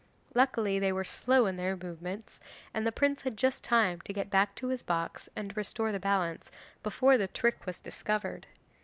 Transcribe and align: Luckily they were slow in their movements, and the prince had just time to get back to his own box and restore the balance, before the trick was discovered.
Luckily 0.33 0.79
they 0.79 0.91
were 0.91 1.03
slow 1.03 1.45
in 1.45 1.57
their 1.57 1.77
movements, 1.77 2.39
and 2.73 2.87
the 2.87 2.91
prince 2.91 3.21
had 3.21 3.37
just 3.37 3.63
time 3.63 4.01
to 4.01 4.13
get 4.13 4.31
back 4.31 4.55
to 4.55 4.69
his 4.69 4.81
own 4.81 4.85
box 4.87 5.29
and 5.35 5.55
restore 5.55 5.91
the 5.91 5.99
balance, 5.99 6.49
before 6.81 7.19
the 7.19 7.27
trick 7.27 7.67
was 7.67 7.79
discovered. 7.79 8.47